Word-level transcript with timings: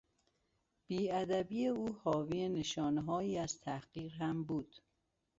بیادبی 0.87 1.67
او 1.67 1.95
حاوی 2.03 2.49
نشانههایی 2.49 3.37
از 3.37 3.59
تحقیر 3.59 4.13
هم 4.13 4.43
بود. 4.43 4.75